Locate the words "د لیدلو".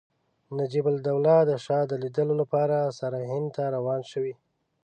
1.87-2.33